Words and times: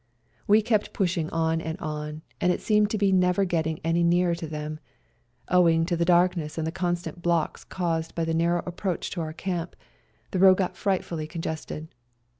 We 0.47 0.63
kept 0.63 0.93
push 0.93 1.15
ing 1.15 1.29
on 1.29 1.61
and 1.61 1.79
on, 1.79 2.23
and 2.41 2.59
seemed 2.59 2.89
to 2.89 2.97
be 2.97 3.11
never 3.11 3.45
getting 3.45 3.79
any 3.83 4.01
nearer 4.01 4.33
to 4.33 4.47
them; 4.47 4.79
owing 5.47 5.85
to 5.85 5.95
the 5.95 6.05
darkness 6.05 6.57
and 6.57 6.65
the 6.65 6.71
constant 6.71 7.21
blocks 7.21 7.63
caused 7.63 8.15
by 8.15 8.25
the 8.25 8.33
narrow 8.33 8.63
approach 8.65 9.11
to 9.11 9.21
our 9.21 9.31
camp, 9.31 9.75
the 10.31 10.39
road 10.39 10.57
got 10.57 10.75
frightfully 10.75 11.27
congested. 11.27 11.87